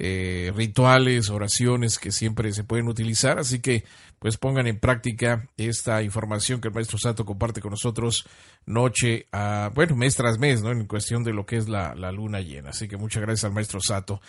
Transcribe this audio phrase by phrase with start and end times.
[0.00, 3.38] eh, rituales, oraciones que siempre se pueden utilizar.
[3.38, 3.84] Así que
[4.18, 8.26] pues pongan en práctica esta información que el maestro Sato comparte con nosotros
[8.66, 10.70] noche a, bueno, mes tras mes, ¿no?
[10.70, 12.70] En cuestión de lo que es la, la luna llena.
[12.70, 14.20] Así que muchas gracias al maestro Sato.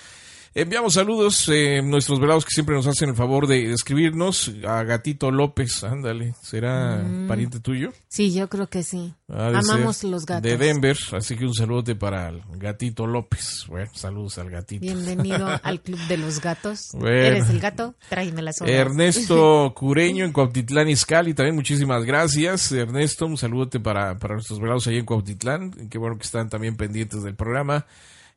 [0.53, 4.51] Enviamos saludos, eh, nuestros velados que siempre nos hacen el favor de, de escribirnos.
[4.67, 7.27] A Gatito López, ándale, ¿será Mm.
[7.29, 7.93] pariente tuyo?
[8.09, 9.13] Sí, yo creo que sí.
[9.29, 10.43] Amamos los gatos.
[10.43, 13.63] De Denver, así que un saludote para el Gatito López.
[13.69, 14.81] Bueno, saludos al gatito.
[14.81, 16.89] Bienvenido al Club de los Gatos.
[16.95, 17.15] Bueno.
[17.15, 17.95] ¿Eres el gato?
[18.09, 18.71] Tráeme las sodas.
[18.73, 22.73] Ernesto Cureño en Cuautitlán Izcalli, también muchísimas gracias.
[22.73, 25.71] Ernesto, un saludote para, para nuestros velados ahí en Cuautitlán.
[25.89, 27.85] Qué bueno que están también pendientes del programa.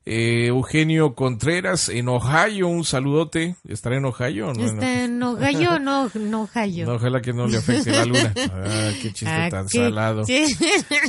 [0.06, 3.56] Eh, Eugenio Contreras en Ohio, un saludote.
[3.66, 4.62] ¿Estará en Ohio o no?
[4.64, 6.84] Este, no gallo, no, no gallo.
[6.84, 8.32] No, ojalá que no le afecte la luna.
[8.52, 10.24] Ah, qué chiste Ah, tan qué- salado.
[10.26, 10.46] qué-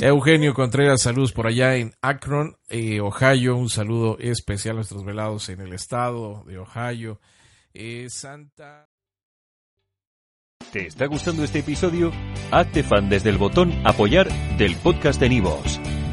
[0.00, 3.56] Eugenio Contreras, saludos por allá en Akron, eh, Ohio.
[3.56, 7.20] Un saludo especial a nuestros velados en el estado de Ohio.
[7.74, 8.88] Eh, Santa.
[10.72, 12.10] ¿Te está gustando este episodio?
[12.50, 15.78] Hazte fan desde el botón Apoyar del podcast de Nivos.